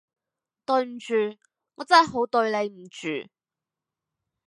[0.65, 1.13] 對唔住，
[1.75, 3.29] 我真係好對你唔住